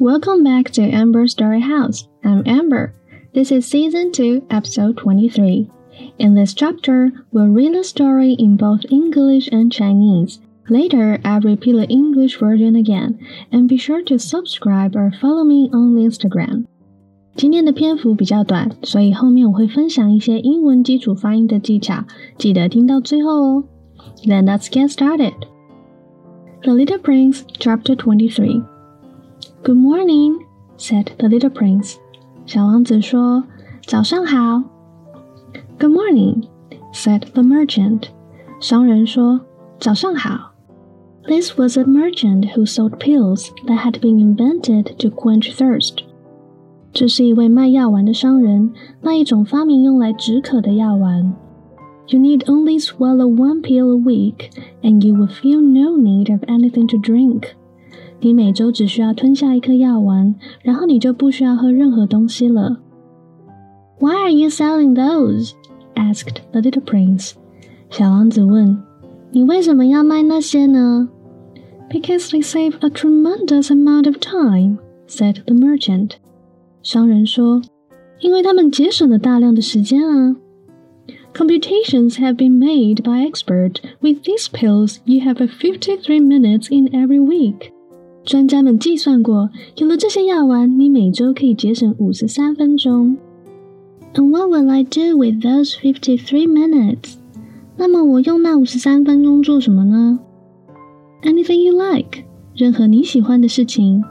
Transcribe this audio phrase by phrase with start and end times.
[0.00, 2.08] Welcome back to Amber Story House.
[2.24, 2.94] I'm Amber.
[3.34, 5.70] This is season 2, episode 23.
[6.18, 10.40] In this chapter, we'll read the story in both English and Chinese.
[10.70, 13.18] Later, I'll repeat the English version again,
[13.52, 16.64] and be sure to subscribe or follow me on Instagram.
[17.34, 22.02] 今天的篇幅比较短，所以后面我会分享一些英文基础发音的技巧，
[22.38, 23.64] 记得听到最后哦。
[24.24, 25.34] Then let's get started.
[26.62, 28.62] The Little Prince, Chapter 23.
[29.62, 31.96] Good morning, said the little prince.
[32.46, 33.44] 小王子说：“
[33.86, 34.62] 早上好。”
[35.78, 36.44] Good morning,
[36.92, 38.04] said the merchant.
[38.60, 39.40] 商人说：“
[39.78, 40.52] 早上好。”
[41.26, 46.04] This was a merchant who sold pills that had been invented to quench thirst.
[46.92, 51.34] 这是一位卖药丸的商人，卖一种发明用来止渴的药丸。
[52.08, 54.50] You need only swallow one pill a week,
[54.82, 57.56] and you will feel no need of anything to drink.
[58.20, 62.78] 你每周只需要吞下一颗药丸，然后你就不需要喝任何东西了。
[63.98, 65.52] Why are you selling those?
[65.94, 67.32] asked the little prince.
[67.90, 68.78] 小王子问：“
[69.32, 71.08] 你为什么要卖那些呢？”
[71.88, 76.12] Because they save a tremendous amount of time, said the merchant.
[76.82, 77.62] 商人说：“
[78.20, 80.36] 因为他们节省了大量的时间啊。”
[81.32, 83.76] Computations have been made by experts.
[84.00, 87.72] With these pills, you have a fifty-three minutes in every week.
[88.24, 93.16] 专家们计算过，有了这些药丸，你每周可以节省五十三分钟。
[94.14, 97.14] And what will I do with those fifty-three minutes？
[97.76, 100.18] 那么我用那五十三分钟做什么呢？
[101.22, 104.02] Anything you like，任何你喜欢的事情。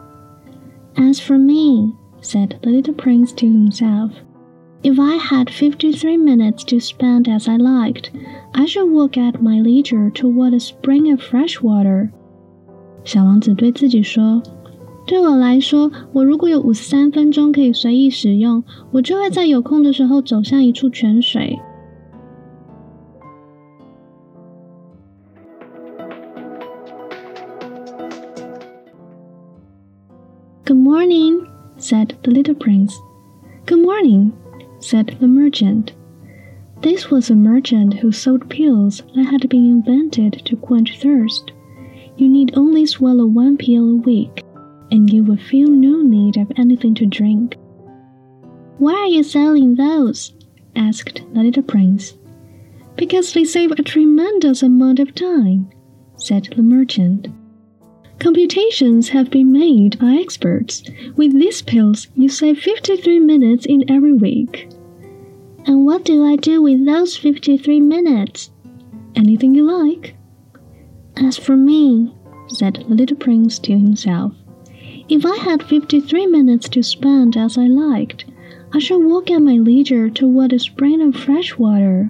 [0.96, 7.50] As for me，said the little prince to himself，if I had fifty-three minutes to spend as
[7.50, 12.12] I liked，I should walk at my leisure toward a spring of fresh water。
[13.04, 21.60] 小王子对自己说：“对我来说，我如果有五十三分钟可以随意使用，我就会在有空的时候走向一处泉水。”
[30.66, 31.46] Good morning,
[31.78, 32.96] said the little prince.
[33.68, 34.32] Good morning,
[34.80, 35.94] said the merchant.
[36.82, 41.54] This was a merchant who sold pills that had been invented to quench thirst.
[42.21, 44.45] You need only swallow one pill a week,
[44.91, 47.57] and you will feel no need of anything to drink.
[48.77, 50.35] Why are you selling those?
[50.77, 52.19] asked the little prince.
[52.95, 55.71] Because they save a tremendous amount of time,
[56.19, 57.29] said the merchant.
[58.19, 60.83] Computations have been made by experts.
[61.17, 64.69] With these pills, you save 53 minutes in every week.
[65.65, 68.51] And what do I do with those 53 minutes?
[69.17, 70.17] Anything you like.
[71.16, 72.14] As for me,
[72.48, 74.34] said the little prince to himself,
[75.08, 78.26] if I had fifty-three minutes to spend as I liked,
[78.72, 82.10] I should walk at my leisure toward a spring of fresh water.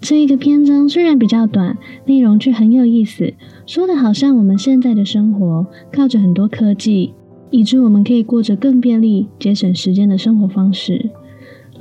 [0.00, 3.32] 这一个篇章虽然比较短，内容却很有意思，
[3.66, 7.14] 说的好像我们现在的生活靠着很多科技，
[7.50, 11.10] 以致我们可以过着更便利、节省时间的生活方式。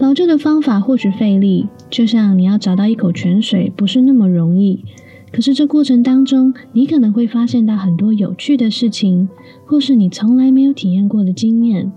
[0.01, 4.83] 老旧的方法或许费力，就像你要找到一口泉水不是那么容易。
[5.31, 9.29] 可是这过程当中，你可能会发现到很多有趣的事情，
[9.67, 11.93] 或是你从来没有体验过的经验。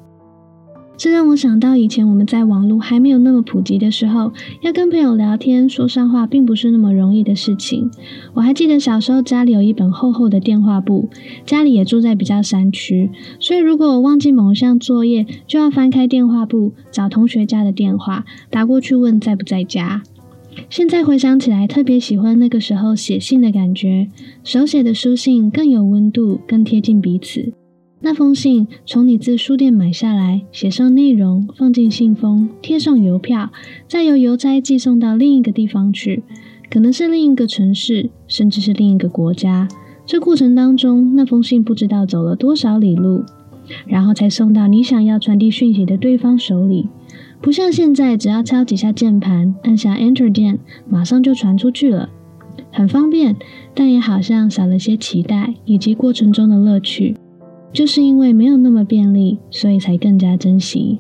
[0.96, 4.32] 这让我想到以前我们在网络还没有那么普及的时候，
[4.62, 7.90] 要跟朋友聊天说上话，并不是那么容易的事情。
[8.34, 11.10] 我还记得小时候家里有一本厚厚的电话簿，
[11.46, 13.10] 家里也住在比较山区，
[13.40, 20.04] 所以如果我忘记某项作业，就要翻开电话簿找同学家的电话，打过去问在不在家。
[20.70, 24.08] 现在回想起来，特别喜欢那个时候写信的感觉，
[24.44, 27.54] 手写的书信更有温度，更贴近彼此。
[28.06, 33.50] 那封信从你自书店买下来，写上内容，放进信封，贴上邮票，
[33.88, 36.22] 再由邮差寄送到另一个地方去，
[36.70, 39.70] 可能是另一个城市，甚至是另一个国家。
[40.06, 43.24] 这过程当中，那封信不知道走了多少里路，
[43.88, 46.90] 然后才送到你想要传递讯息的对方手里。
[47.40, 52.10] 不像现在，只要敲几下键盘，按下 Enter 键，马上就传出去了，
[52.70, 53.38] 很方便，
[53.74, 57.16] 但也好像少了些期待以及过程中的乐趣。
[57.74, 61.00] 就是因为没有那么便利，所以才更加珍惜。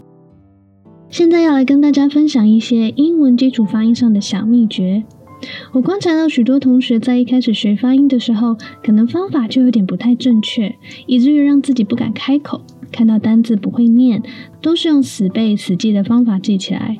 [1.09, 5.03] 现在要来跟大家分享一些英文基础发音上的小秘诀。
[5.73, 10.73] 我观察到许多同学在一开始学发音的时候，可能方法就有点不太正确，
[11.05, 12.61] 以至于让自己不敢开口。
[12.91, 14.23] 看到单字不会念，
[14.61, 16.97] 都是用死背死记的方法记起来，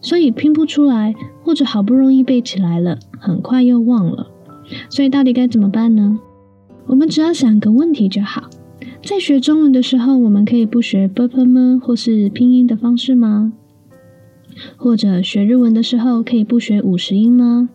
[0.00, 4.26] 所以拼不出来，或者好不容易背起来了，很快又忘了。
[4.90, 6.18] 所以到底该怎么办呢？
[6.86, 8.50] 我们只要想个问题就好。
[9.06, 13.52] 在学中文的时候我们可以不学 bpm 或是拼音的方式吗？
[14.76, 17.68] 或者学日文的时候可以不学五十音吗？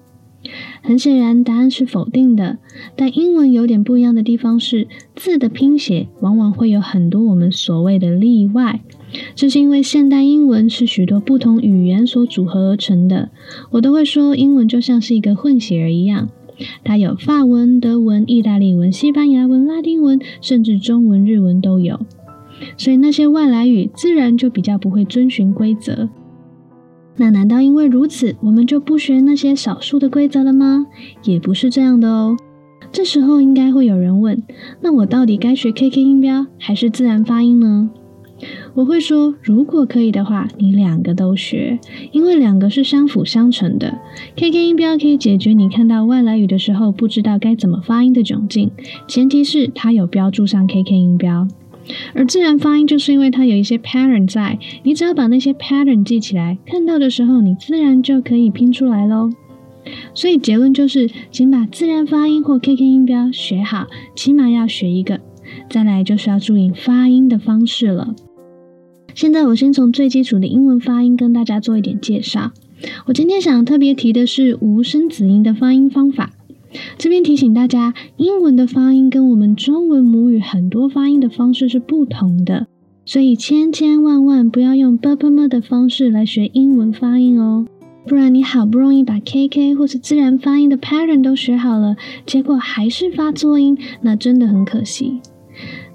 [0.81, 2.57] 很显然答案是否定的
[2.95, 8.81] 但英文有点不一样的地方是字的拼写往往会有很多我们所谓的例外。
[9.35, 13.29] 这是因为现代英文是许多不同语言所组合而成的
[13.71, 16.29] 我都会说英文就像是一个混血儿一样
[16.83, 21.99] 它有法文、德文、意大利文、西班牙文、拉丁文，甚至中文、日文都有。
[22.77, 26.09] 所以那些外来语自然就比较不会遵循规则。
[27.15, 30.87] 那难道因为如此，我们就不学那些少数的规则了吗？
[31.23, 32.37] 也不是这样的哦。
[32.91, 34.41] 这时候应该会有人问：
[34.81, 37.89] 那我到底该学 KK 音标还是自然发音呢？
[38.73, 41.79] 我会说，如果可以的话，你两个都学，
[42.11, 43.97] 因为两个是相辅相成的。
[44.35, 48.71] KK 音标可以解决你看到外来语的时候不知道该怎么发音的窘境，
[49.07, 51.47] 前提是它有标注上 KK 音标。
[52.13, 59.31] 而自然发音就是因为它有一些 pattern 在，你只要把那些 pattern 记起来，看到的时候你自然就可以拼出来喽。
[60.13, 65.19] 所以结论就是，请把自然发音或 KK 音标学好，起码要学一个。
[65.67, 68.13] 再来就是要注意发音的方式了。
[69.19, 72.53] 现在我先从最基础的英文发音跟大家做一点介绍。
[73.05, 76.31] 我今天想特别提的是无声子音的发音方法。
[76.97, 82.67] 这边提醒大家，英文的发音跟我们中文母语很多发音的方式是不同的，
[83.03, 87.65] 所以千千万万不要用 b u b b 的方式来学英文发音哦，
[88.07, 95.19] 不然你好不容易把 KK 或是自然发音的 pattern 都学好了，结果还是发错音，那真的很可惜。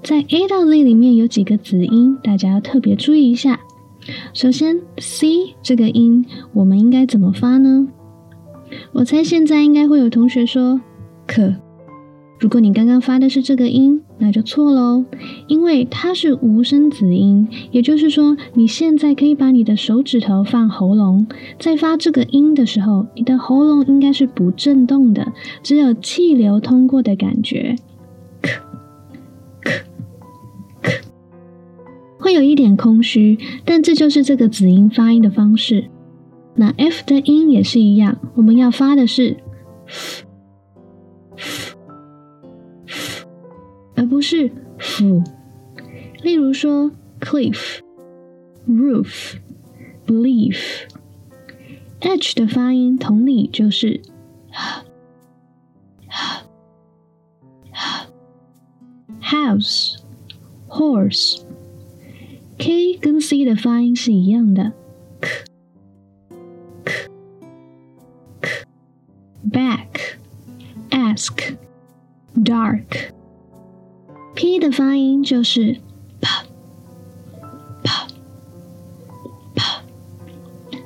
[0.05, 3.59] 在 A 到 Z 里面有几个子音，大家要特别注意一下。
[4.33, 6.23] 首先 C 这个音，
[6.53, 7.87] 我们应该怎么发呢？
[8.93, 10.79] 我猜现在应该会有同学说
[11.25, 11.55] “可”，
[12.39, 15.05] 如果你刚刚发的是这个音，那就错喽，
[15.47, 21.25] 因为它是无声子音，也就是说你现在可以把你的手指头放喉咙，
[21.57, 27.75] 在发这个音的时候，你的喉咙应该是不震动的，只有气流通过的感觉
[32.25, 35.91] ，“会有一点空虚，但这就是这个子音发音的方式。
[36.55, 39.37] 那 F 的音也是一样，我们要发的是
[39.85, 40.25] f,
[41.37, 41.75] f,
[42.87, 43.27] f
[43.93, 44.49] 而不是
[44.79, 45.23] f。
[46.23, 46.89] 例如说
[47.19, 47.77] cliff,
[48.67, 49.35] roof,
[50.07, 50.87] belief。
[51.99, 54.01] H 的发音同理就是
[59.21, 59.99] house,
[60.67, 61.45] horse。
[62.58, 64.72] K 跟 C 的发音是一样的。
[69.50, 70.18] back,
[70.90, 71.56] ask,
[72.34, 75.78] dark。P 的发音就是
[76.20, 76.28] p,
[77.82, 77.90] p,
[79.54, 79.62] p,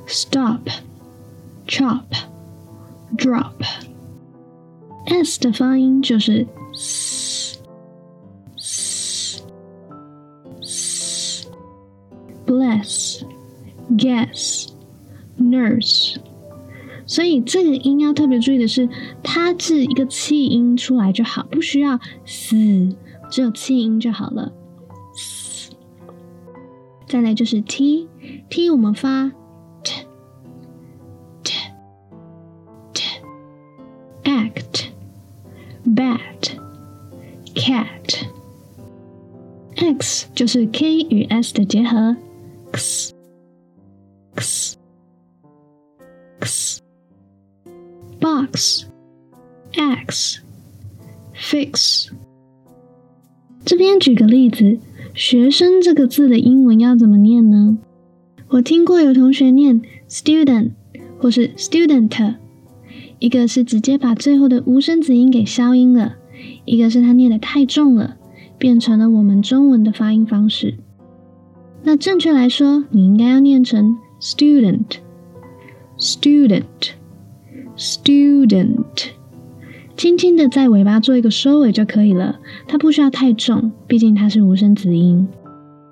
[0.06, 0.68] stop,
[1.66, 2.04] chop,
[3.16, 7.27] drop。S 的发音就是 s, s,
[12.79, 13.23] Bless,
[13.91, 14.67] guess,
[15.37, 16.17] nurse。
[17.05, 18.87] 所以这个音要特别注意的是，
[19.23, 22.95] 它是一个气音出来就好，不需要嘶，
[23.31, 24.51] 只有气音就好了。
[27.07, 29.31] 再来就是 t，t 我们发
[29.83, 30.05] t
[31.43, 31.55] t
[32.93, 33.03] t
[34.23, 34.89] act
[35.83, 36.51] bat
[37.55, 38.27] cat
[39.75, 42.15] x 就是 k 与 s 的结合
[42.79, 43.13] x
[44.35, 44.77] x
[46.39, 46.81] x
[48.21, 48.85] box,
[49.73, 50.39] x
[51.35, 52.09] fix。
[53.65, 54.79] 这边举个例子，
[55.13, 57.77] 学生这个字的英文要怎么念呢？
[58.47, 60.71] 我听过有同学念 student
[61.19, 62.35] 或是 student，
[63.19, 66.15] 一个是直接把最后的无声子音给消音了，
[66.63, 68.15] 一个是他念得太重了，
[68.57, 70.75] 变成了我们中文的发音方式。
[71.83, 76.63] 那正确来说，你应该要念成 student，student。
[77.77, 79.11] Student
[79.95, 85.29] 轻轻的在尾巴做一个收尾就可以了，它不需要太重，毕竟它是无声子音。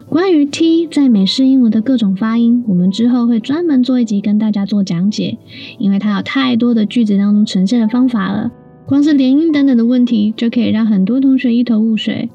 [0.10, 5.38] 关于 T 在美式英文的各种发音，我们之后会专门做一集跟大家做讲解，
[5.80, 8.52] 因为它有太多的句子当中呈现的方法了，
[8.86, 12.30] 光是连音等等的问题就可以让很多同学一头雾水。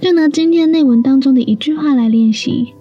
[0.00, 2.74] 就拿今天内文当中的一句话来练习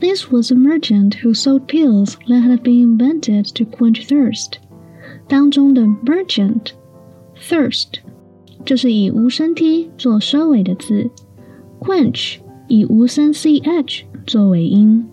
[0.00, 4.54] ：This was a merchant who sold pills that had been invented to quench thirst.
[5.28, 6.72] 当中的 merchant
[7.38, 8.00] thirst
[8.64, 11.10] 就是以无声 t 做收尾的字
[11.80, 12.36] quench
[12.68, 15.06] 以无声 ch 作为音，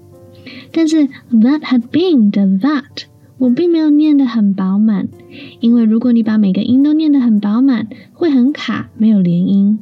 [0.72, 3.04] 但是 that had been 的 that
[3.38, 5.08] 我并没有念得很饱满，
[5.60, 9.80] 因为如果你把每个音都念得很饱满，会很卡，没有连音。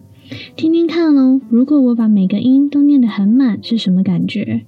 [0.56, 4.66] 听听看哦，如果我把每个音都念得很满，是什么感觉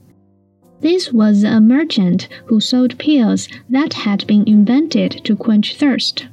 [0.81, 6.23] ？This was a merchant who sold pills that had been invented to quench thirst.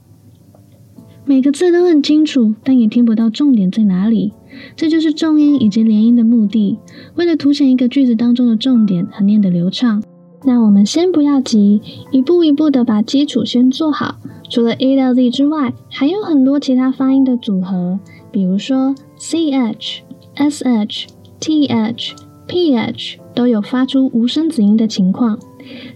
[1.26, 4.32] 每个字都很清楚，但也听不到重点在哪里。
[4.74, 6.78] 这就是重音以及连音的目的。
[7.14, 10.02] 为了凸显一个句子当中的重点和念得流畅，
[10.44, 14.16] 那我们先不要急，一步一步的把基础先做好。
[14.48, 17.98] 除了 A 到 Z 之外，还有很多其他发音的组合，
[18.30, 20.00] 比如说 ch、
[20.36, 21.06] sh、
[21.40, 22.12] th、
[22.46, 25.38] ph 都有发出无声子音的情况。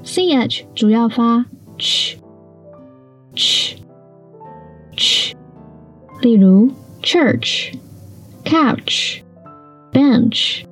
[0.05, 1.47] ch 主要发
[1.79, 2.17] ch、
[3.35, 3.77] ch、
[4.97, 5.33] ch，
[6.21, 6.69] 例如
[7.03, 7.73] church、
[8.45, 9.21] couch、
[9.93, 10.65] bench。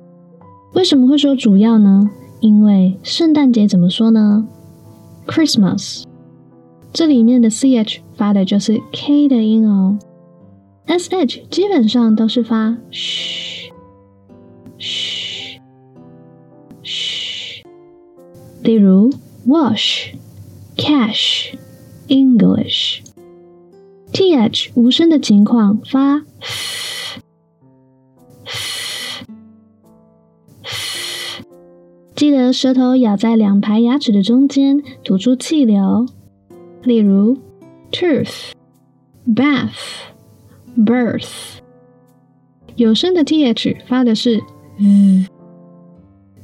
[0.73, 2.09] 为什么会说主要呢？
[2.41, 4.45] 因为圣诞节怎么说呢
[5.27, 6.03] ？Christmas。
[6.91, 9.97] 这里面的 ch 发的就是 k 的音哦
[10.87, 13.71] ，sh 基本上都是发嘘
[14.77, 15.61] 嘘
[16.83, 17.63] 嘘。
[18.61, 19.09] 例如
[19.47, 20.15] wash、
[20.75, 21.53] cash、
[22.09, 23.11] English，th
[24.73, 26.23] 无声的情况发
[32.21, 36.05] 记得舌头咬在两排牙齿的中间，吐出气流。
[36.83, 37.35] 例如
[37.91, 38.51] ，tooth、
[39.25, 39.71] bath、
[40.77, 41.57] birth，
[42.75, 44.39] 有声的 th 发的是
[44.77, 45.25] 嗯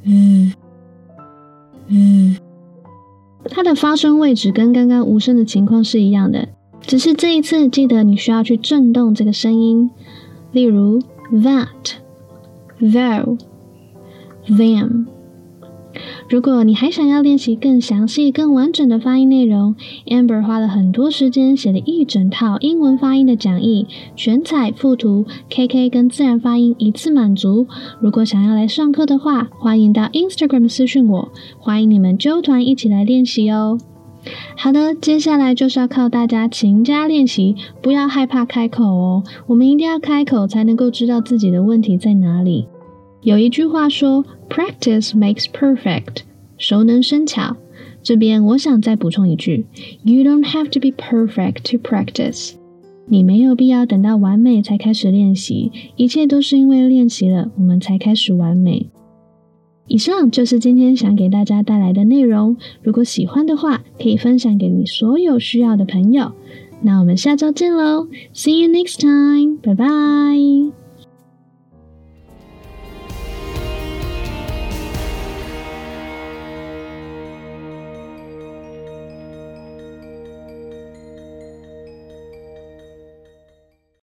[0.03, 0.51] 嗯
[1.89, 2.35] 嗯，
[3.43, 6.49] 它的发声位置跟刚刚无声的情况是一样的，
[6.81, 9.91] 只是这一次记得你需要去震动这个声音。
[10.51, 10.99] 例如
[11.31, 11.67] ，that、
[12.81, 13.37] though、
[14.47, 15.05] them。
[16.29, 19.75] 如果你还想要练习更详细、更完整的发音内容
[20.07, 27.67] ，Amber 花了很多时间写了一整套英文发音的讲义，全彩附图，KK 跟自然发音一次满足。
[27.99, 33.77] 如果想要来上课的话，欢迎到 Instagram 私讯我，欢迎你们揪团一起来练习哦。
[34.57, 42.67] 好的，接下来就是要靠大家勤加练习，不要害怕开口哦，我们一定要开口才能够知道自己的问题在哪里。
[43.27, 46.19] 有一句话说，Practice makes perfect，
[46.57, 47.57] 熟能生巧。
[48.01, 49.65] 这边我想再补充一句
[50.03, 52.53] ，You don't have to be perfect to practice。
[53.07, 58.89] 你没有必要等到完美才开始练习，一切都是因为练习了，我们才开始完美。
[59.87, 62.55] 以上就是今天想给大家带来的内容。
[62.81, 66.31] 如果喜欢的话，可以分享给你所有需要的朋友。
[66.81, 70.76] 那我们下周见喽，See you next time，拜拜。